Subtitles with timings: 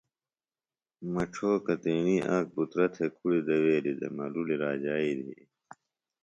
[1.13, 5.39] مڇھوکہ تیݨی آک پُترہ تھےۡ کڑیۡ دویلیۡ دےۡ ملُڑی راجائی دِھی